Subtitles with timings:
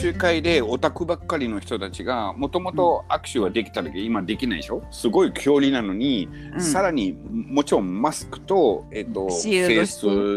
[0.00, 4.82] 握手会でオタクばっかりの人たちがもともと握手はできた時今できないでしょ？
[4.90, 6.60] すごい距離なのに、うん。
[6.60, 9.84] さらにもちろんマスクと,、えっとシー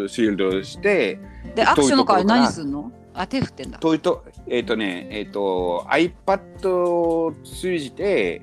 [0.10, 1.20] シールドして
[1.56, 2.92] で握手の代わり何すんの？
[3.14, 3.80] あ手振ってんだ。
[3.80, 8.42] というとえっ、とねえっ、と iPad を通じて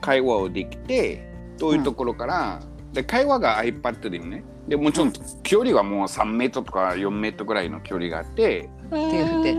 [0.00, 1.28] 会話をできて
[1.58, 2.60] というところから、
[2.92, 4.44] で会話が iPad でね。
[4.68, 5.12] でもちろん
[5.42, 9.56] 距離はもう3メートルとか4メートルぐらいの距離があって手振って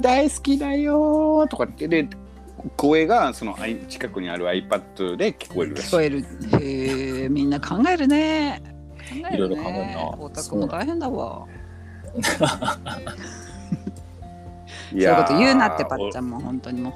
[0.00, 2.08] 大好きだよーとかってで
[2.76, 3.56] 声がその
[3.88, 5.88] 近くにある iPad で聞こえるらしい。
[5.88, 6.24] 聞こえる。
[6.60, 8.62] へえみんな考えるね。
[8.98, 9.36] 考えるね。
[9.36, 10.08] いろいろ考えるな。
[10.08, 11.46] オタクも大変だわ。
[14.94, 16.94] いそういうこと言うなってーパッちゃんも本当にも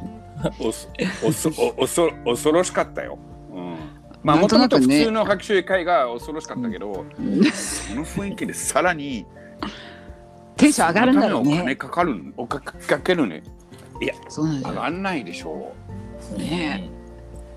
[0.61, 0.89] おおそ
[1.25, 3.19] おそおおそ恐ろしかったよ。
[3.53, 3.77] うん、
[4.23, 6.95] まあもともと普通の学習会が恐ろしかったけど、う
[7.51, 9.27] その雰囲気でさらに
[10.59, 13.43] テンション上がるんだろうそのためにお金ねかかるおかかけるね。
[14.29, 14.75] そうなんだよ。
[14.75, 15.73] 上がんないでしょ。
[16.37, 16.91] ね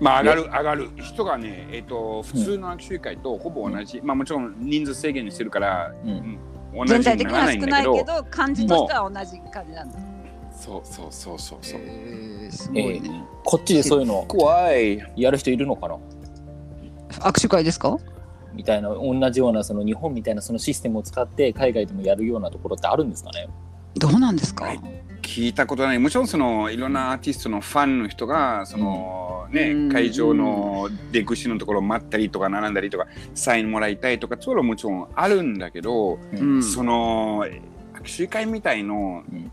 [0.00, 0.04] う。
[0.04, 0.90] まあ上がる上がる。
[0.96, 6.38] 人がねえっ、と普通の学習会とほぼ同じ、まあもちろん人数制限してるから、うん。
[6.86, 7.76] 全じになら体的には少ないんだけど。
[7.76, 9.98] ないけど感じとしては同じ感じなんだ。
[10.54, 11.80] そうそうそうそうそう。
[11.80, 13.24] へえすごえいね。
[13.44, 14.98] こっちでそういうの怖い。
[15.16, 15.96] やる人いるのかな？
[17.20, 17.96] 握手会ですか？
[18.54, 23.48] みたいな同じようなその日本みたいなそのシステムを使って海外でもやるようなところってあるんですかね？
[23.96, 24.80] どうなんですか、はい。
[25.22, 25.98] 聞いたことない。
[25.98, 29.92] もちろんそのいろんなアーティストのファンの人がその、ねうん。
[29.92, 36.62] 会場の出口のところ待ったりとか並んだりとかサインもらいたいとかそういうのはもちろんあるんだけど、うん。
[36.62, 37.44] その
[37.94, 39.50] 握手会みたいのうん。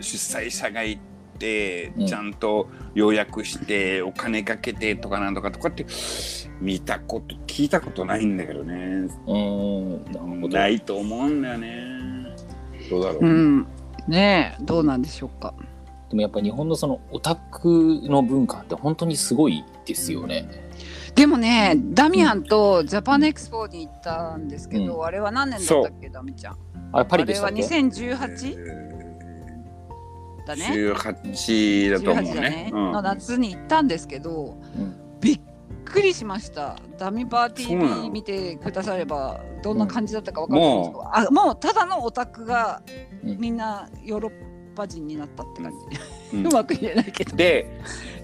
[0.00, 1.00] 主催者がい
[1.38, 2.06] て、うん。
[2.06, 5.86] ちゃんと予約してお金かけてとかなんとかとかって
[6.60, 8.74] 見たこと聞いたことないんだけどね。
[9.26, 10.50] うーん。
[10.50, 11.84] ないと思うんだよね。
[12.90, 13.66] どうだろう、うん。
[14.06, 15.54] ねえどうなんでしょうか。
[16.08, 20.48] でもやっぱ日本のそのオタクの文化って本当にすごいですよね。
[21.14, 26.56] でもねダミアンとジャパンエクスポに行ったんですけど、うあれは何年だったっけダミちゃん。
[26.92, 28.97] あれパリあれはでしたっけ2018
[30.48, 30.66] だね。
[30.72, 32.50] 18だと思う18だね。
[32.50, 32.70] ね。
[32.72, 32.92] うん。
[32.92, 35.40] の夏に行ったんですけど、うんびっ
[35.84, 36.76] くりしました。
[36.98, 42.82] ダミパー TV 見てくださればどんな感じだったかわかるんですけど、あもうただのオタクが
[43.24, 43.38] うん。
[43.38, 44.32] みんなヨーロッ
[44.74, 46.46] パ人になったって感じ、うん。
[46.48, 47.36] うまく言えないけど。
[47.36, 47.80] で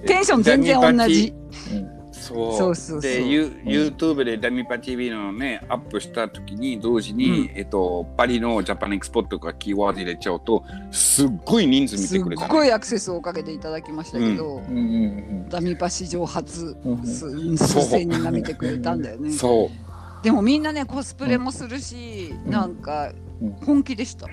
[0.06, 1.34] テンション全然同じ
[2.32, 2.54] う。
[2.54, 3.10] んそうそうそう。
[3.10, 14.76] で、ユ YouTube でダミパ TV のねアップした時に同時に、えっとパリのジャパンエクスポとかキーワード入れちゃうとすっごい人数見てくれたね、ごいアクセスをかけていただきましたけど、うん。
[14.76, 15.48] うん。
[15.48, 17.06] ダミパ史上初、うんうん。
[17.06, 19.32] す数千人が見てくれたんだよね。
[19.32, 20.24] そう。
[20.24, 22.50] でもみんなねコスプレもするし、うん。
[22.50, 23.12] なんか
[23.42, 23.52] うん。
[23.64, 24.28] 本気でした、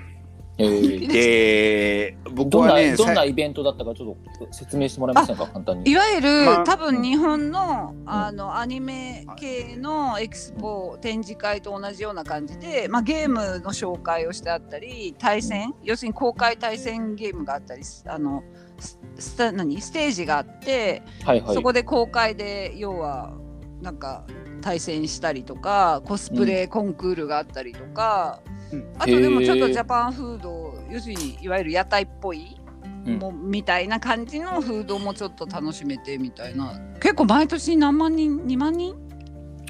[1.14, 5.48] え僕どんなはねどんなさイベントだったかちょっと説明してもらえませんか？
[5.48, 5.92] 簡単に。
[5.92, 18.44] いわゆる、まあ多分日本のあのアニメ系のエクスポ展示会と同じような感じで、まあ、ゲームの紹介をしてあったり対戦、要するに公開対戦ゲームがあったりあの
[18.80, 19.82] ススタ何？
[19.82, 21.56] ステージがあって、はいはい。
[21.56, 23.34] そこで公開で要は
[23.82, 24.24] なんか
[24.62, 28.61] 対戦したりとかコスプレコンクールがあったりとか、うん
[28.98, 32.58] あとでもちょっとジャパンフード要するにいわゆる屋台っぽい、
[33.06, 33.18] うん。
[33.18, 36.80] もうみたいな感じのフードもちょっと楽しめてみたいな。
[37.00, 38.96] 結構毎年何万人2万人？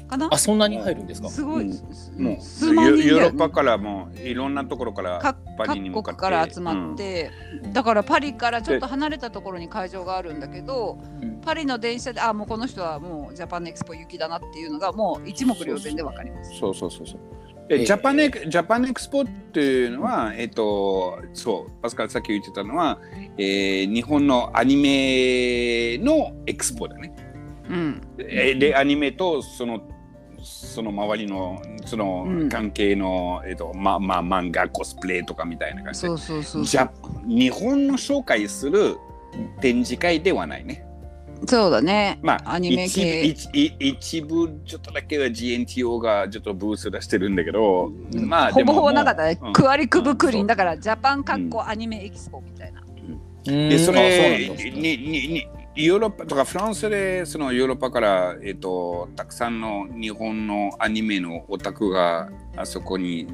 [0.08, 0.28] かな？
[0.30, 1.28] あそんなに入るんですか？
[1.30, 1.72] すごい、うん。
[1.72, 7.30] すもう数万人ヨだよ、ね、ヨーロッパからもういろんなところから各国から集まって、
[7.72, 11.40] だからパリからちょっと離れたところに会場があるんだけどうん。
[11.40, 16.58] パリの電車であもうこの人はもうジャパンエクスポ行きだなっていうのがもう一目瞭然でわかります。
[16.58, 17.20] そうそうそうそう。
[17.68, 22.98] えでジャパネジャパンエクスポっていうのは、えっと、そう、パスカルさっき言ってたのは、
[23.38, 27.14] えー日本のアニメのエクスポだね。
[27.68, 29.88] うん、えで、アニメとその、
[30.42, 32.48] その周りのそのうん。
[32.48, 36.08] 関係の、えっとままあ、漫画コスプレとかみたいな感じで。
[36.08, 36.64] そうそうそう
[37.26, 38.96] 日本の紹介する
[39.60, 40.84] 展示会ではないね。
[41.46, 42.18] そうだね。
[42.22, 43.22] まあ、アニメ系。
[43.24, 49.38] 一部一一部ちょっとだけは GNTO がちょっとブース出してるんだけど、まあほぼほぼなかったね。
[49.42, 49.52] うん。
[49.52, 52.82] クワリクブクリンうんだからジャパン観光アニメエキスポみたいな。
[53.44, 63.26] でそうんあれにににヨーロッパとかフランスでそのヨーロッパから、えっとたくさんの日本のアニメのオタクがあそこに、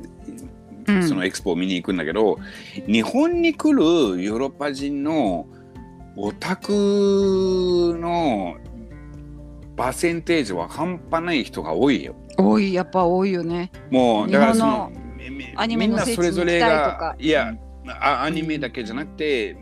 [0.87, 1.07] うん。
[1.07, 2.39] そのエクスポを見に行くんだけど
[2.87, 5.47] 日本に来るヨーロッパ人の
[6.17, 8.57] オタクの
[9.77, 12.17] パーセンテージは半端ない人が多いよ。
[12.37, 13.71] 多いやっぱ多いよね。
[13.91, 14.93] もうだからその
[15.57, 17.55] アニメのみんなそれぞれ聖地にがいや、
[18.01, 19.57] あアニメだけじゃなくて、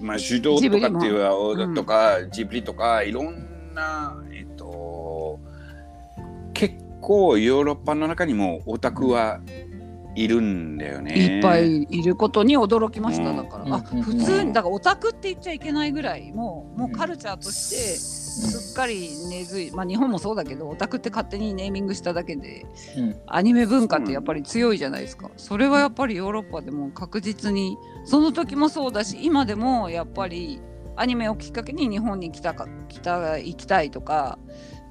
[0.00, 5.38] まあ、柔道とかっていうとか、ジブリとかいろんな、えっと、
[6.54, 9.40] 結構ヨーロッパの中にもオタクは
[10.14, 11.36] いるんだよね。
[11.36, 13.36] いっぱいいることに驚きました、うん。
[13.36, 13.74] だから、うん。
[13.74, 14.02] あうん。
[14.02, 22.66] 普通にだからオタクって言っちゃいけないぐらいもうもうカルチャーとしてすっかり根付いまあ日本もそうだけどオタクって勝手にネーミングしただけで
[22.96, 23.16] うん。
[23.26, 25.30] アニメ文化ってやっぱり強いじゃないですか。
[25.36, 30.60] それはやっぱりヨーロッパでも確実にその時もそうだし今でもやっぱり
[30.96, 34.38] アニメをきっかけに日本に来たか来た行きたいとか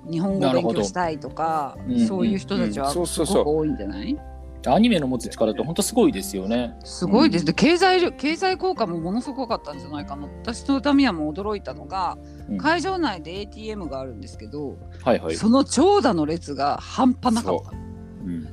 [0.09, 4.17] 日本語勉強したいとかうんそういう人たちはすごく多いんじゃない？
[4.67, 6.75] アニメの持つ力って本当すごいですよね。
[6.83, 7.45] すごいです。
[7.45, 10.27] で経済力経済効果もものすごかったんじゃないかな。
[10.41, 12.17] 私とタミヤも驚いたのが、
[12.49, 15.35] うん会場内で ATM があるんですけど、はいはい。
[15.35, 17.71] その長蛇の列が半端なかった。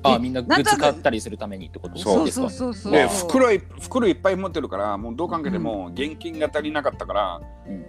[0.08, 2.50] うんあみんなグッズ買ったりするためにってことそうですか？
[2.50, 3.28] そうそうでそう。
[3.28, 7.40] 袋い袋いっぱい持ってるからもうどう考えても現金が足りなかったから、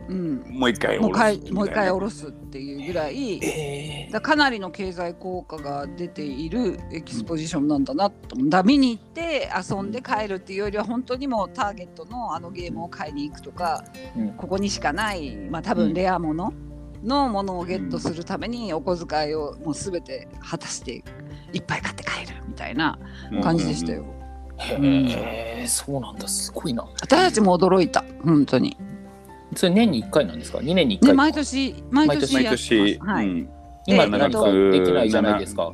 [0.09, 0.43] うん。
[0.49, 3.39] もう一回もう一回下ろすもう一回下ろすっていうぐらい。
[3.43, 13.83] えだかなりの経済効果が出ているエキスポジションなんだなとだ見に行って遊んで帰るっていうよりは本当にもうターゲットのあのゲームを買いに行くとか
[14.15, 16.53] うんここにしかない、まあ、多分レアもの
[17.03, 21.03] のものをゲットするためにお小遣いをもう全て果たして
[21.53, 22.97] いっぱい買って帰るみたいな
[23.41, 24.05] 感じでしたよ。
[24.57, 26.83] へえそうなんだすごいな。
[27.01, 28.77] 私たちも驚いた本当に。
[29.55, 32.69] それ年に1回なんですか ?2 年に1ね、回毎年毎年毎やってます。
[32.69, 33.49] 年、はいうん
[33.89, 35.71] 今で何かできないじゃないですか。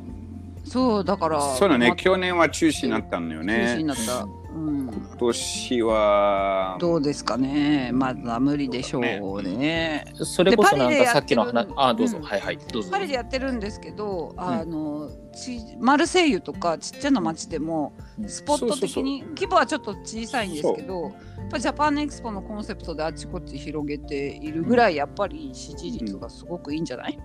[0.64, 3.84] そうだからそうだね、ま去年は中止になったんだよ中止にね。
[3.84, 4.26] なった。
[4.54, 7.90] うん今年は、どうですかね。
[7.92, 10.04] まだ無理でしょうね。
[10.22, 12.58] それこそなんでパリでかさっきの話やってるあどうぞ、うんはいはい。
[12.58, 12.90] どうぞ。
[12.90, 18.28] パリでやってるんですけど、あのちマルセイユとかちっちゃな町でもうん。
[18.28, 21.12] スポット的に規模はちょっと小さいんですけどやっ
[21.50, 27.18] ぱジャパンエクスポのコンセプトであちこち広げているぐらいやっぱり支持率がすごくいいんじゃない、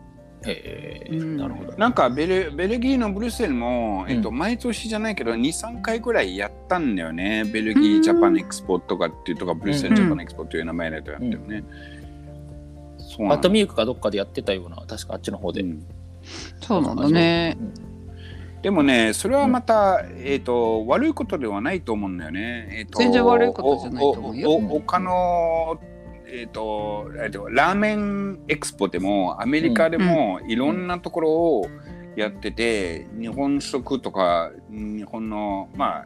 [0.45, 1.73] へえうんなるほど。
[1.77, 7.43] なんかベルベルギーのブリュッセルも、えっと、う毎年じゃないけど2、3回ぐらいやったんだよね。
[7.45, 11.63] ベルギうんージャパンエクスポとかっていうとか、ブリュッセルジャパンエクスポという名前でやったよね。
[12.99, 15.61] そうなんだバットミルクかどっかでやってたような確かあっちの方で。
[15.61, 15.85] うん
[16.61, 17.57] そうなんだね。
[18.61, 22.69] でもね、それはまた、えっと悪いことではないと思うんだよね。
[22.71, 25.79] えっと全然悪いことじゃないと思うよおおお他の、
[26.31, 31.67] えっとえっとラーメンエクスポでもアメリカでもいろんなところを
[32.15, 36.05] やってて、日本食とか日本のまあ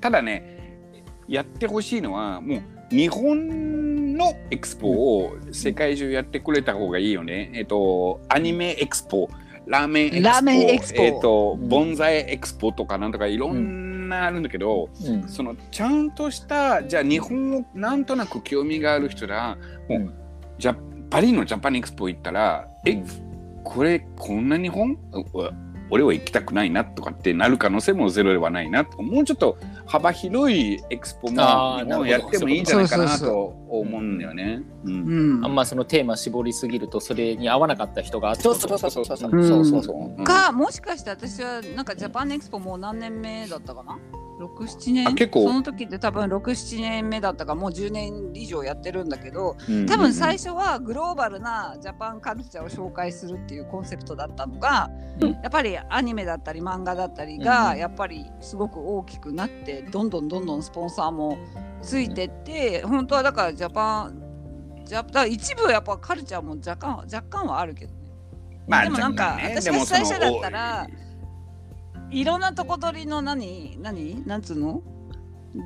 [0.00, 0.78] ただね
[1.26, 7.50] やってほしいのはもう日本のエクスポを世界中やってくれた方がいいよね。
[7.54, 9.28] えっとアニメエクスポ
[9.66, 11.02] ラーメンエクスポラーメンエクスポ。
[11.02, 11.68] えっとうん。
[11.68, 15.28] ボンザイエクスポとかなんとかいろんなあるんだけど、うん。
[15.28, 19.56] そのちゃんとしたじゃあ日本をなんとなく興味がある人ら
[19.88, 20.14] もう、うん
[20.58, 20.76] じゃ
[21.08, 23.06] パリのジャパンエクスポ行ったら、えうん。
[23.64, 24.92] これこんな日本？
[25.12, 25.50] う
[25.90, 29.02] 俺は行きたくないなとかってなる可能性もゼロではないなと。
[29.02, 31.34] もうちょっと幅広いエクスポも
[31.84, 34.62] 日本やってもいいんじゃないかなと思うんだよね。
[34.86, 43.98] あんまそのテーマ絞りすぎるとそれに合わなかった人がそうそうそうそうそうそううかもしかして私はなんかジャパンエクスポもう何年目だったかな？
[44.40, 45.08] 67年？
[45.08, 45.44] あ結構。
[45.46, 55.30] その時って多分67年目だったかもう10年以上やってるんだけどうん多分最初はグローバルなジャパンカルチャーを紹介するっていうコンセプトだったのが、うん。
[55.32, 57.78] やっぱりアニメだったり漫画だったりうんがうん。
[57.78, 61.38] やっぱりすごく大きくなってどんどんどんどんスポンサーも
[61.82, 68.00] ついてって本当はだからジャパンジャだ一部やっぱカルチャーも若干若干はあるけどね。
[68.66, 69.54] まあでもなんかね。
[69.56, 70.86] 私が最初だったら
[72.10, 73.76] いろんなとこ取りの何？
[73.80, 74.26] 何？
[74.26, 74.82] なんつうの？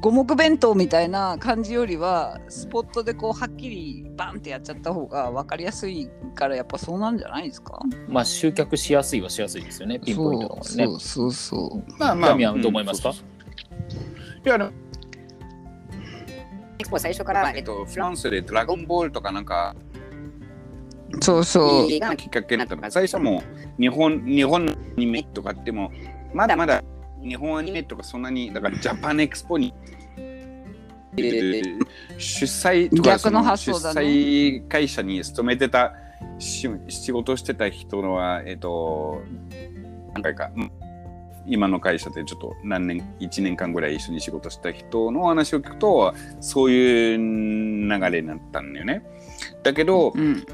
[0.01, 7.81] 五目弁当みたいな感じよりはスポットでこうはっきりバンってやっちゃった方が分かりやすいからやっぱそうなんじゃないですか？
[8.09, 10.01] まあ集客しやすいはしやすいですよね。
[10.01, 10.87] ピンポイントの方がね。
[10.87, 11.93] そうそうそう。
[11.99, 13.11] まあまあダミアンどう思いますか？
[13.11, 14.47] んそうそう。
[14.47, 14.65] いやで
[16.91, 19.75] も最初から、えっとフランスでドラゴンボールとかなんか
[21.21, 21.89] そうそう。
[21.89, 22.83] きっかけになったの。
[22.83, 23.43] が最初も
[23.79, 25.93] 日本日本のアニメとかっても
[26.35, 26.83] まだまだ
[27.23, 29.73] 日本アニメとかそんなにだからジャパンエクスポに
[32.19, 34.03] 主催とかそ発想だね。
[34.03, 35.95] 主催会社に勤めてた
[36.39, 39.23] し仕事してた人のはえっと
[40.13, 40.51] 何回か
[41.47, 49.03] 今の会社でちょっと何年1年間ぐらい一緒に仕事した人の話を聞くとそういう流れになったんだよね。
[49.63, 50.45] だけど、うん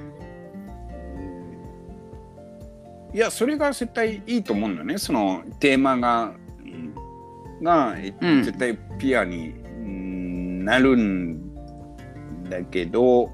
[3.12, 6.94] いやそれが絶対いいと思うんだよねそのテーマがうん
[7.62, 9.54] が、えうん絶対ピアに
[10.64, 11.54] なるん
[12.48, 13.30] だけど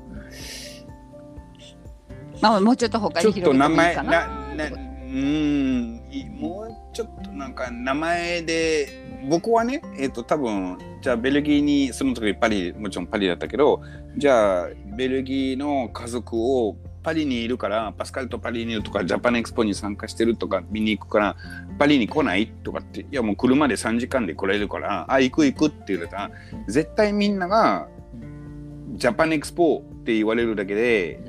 [2.40, 4.54] まあもうちょっと他に広げてもいい前なかな。
[4.54, 4.64] な
[5.06, 8.88] うんいもうちょっとなんか名前で
[9.28, 13.80] 僕はねえっ、と多分じゃあベルギーにその時パリもちろんパリだったけど
[14.16, 21.36] じゃあベルギーの家族をパリにいるからパスカルとパリにいるとかジャパンエクスポに参加してるとか見に行くから
[21.78, 26.30] パリに来ないとかっていやもう車で3時間で来れるからあ行く行くって言われたら
[26.66, 27.86] 絶対みんなが
[28.94, 31.20] ジャパンエクスポって言われるだけで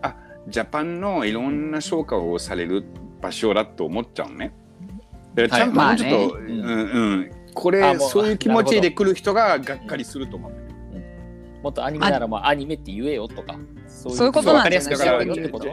[0.00, 0.14] あ
[0.46, 2.84] ジャパンのいろんな紹介をされる
[3.20, 4.54] 場所だと思っちゃうね。
[5.34, 10.65] だからちゃんともうちょっと、はいうんうん、こあれそういう気持ちで来る人ががっかりすると思う。
[11.66, 13.56] もっとアニメならまあアニメって言えよとか
[13.88, 15.72] そそういうことなんじゃないわかりやすくだからよってことジ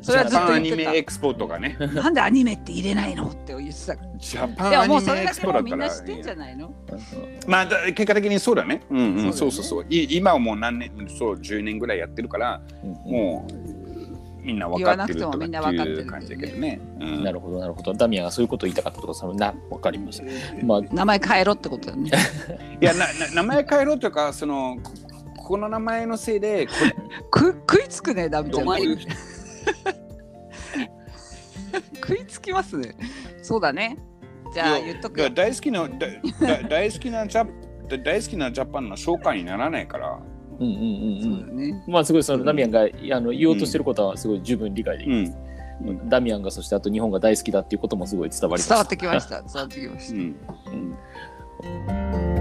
[0.00, 1.76] それはずっとャパンアニメエクスポとかね。
[1.80, 3.96] なんでアニメって入れないのって言ってた。
[4.18, 6.38] ジャパでンアニメエももうそれだクスポだったけもうみんな知ってんじゃら。
[6.38, 6.72] ないの？
[7.48, 8.82] まあだ結果的にそうだね。
[8.88, 9.86] うんうん、そううそうそう。
[9.88, 12.60] い今はもう何年そう10年ぐらいやってるから
[13.04, 13.76] もう
[14.46, 16.80] みんな分かってるとかって言わなくてもみんな分かってるいう感じだけどね。
[17.00, 20.24] うんなるほどなるほどダミアンがそういうことを言いたかったとかそのなわかりました
[20.64, 22.10] まあ 名前変えろってことだよね。
[22.80, 24.76] いやなな名前変えろとかその
[25.46, 26.72] ここの名前のせいでこ
[27.30, 28.66] く食いつくねダメちゃん
[31.94, 32.96] 食いつきますね。
[33.42, 33.96] そうだね。
[34.52, 35.30] じゃあ言っとく。
[35.30, 35.88] 大好きな
[36.68, 37.46] 大好きなジャ
[37.88, 40.18] だ大好きなジャパンの紹介にならないから。
[40.58, 41.84] うんうんうんうそうんだね。
[41.86, 49.42] まあすごいそのダミアンがあの言おうとしてることはすごい十分理解できうます、んダミアンがそしてあと日本が大好きだっていうこともすごい伝わりました伝わってきました。
[49.42, 50.14] 伝わってきました。
[50.14, 50.36] うん
[52.30, 52.35] うん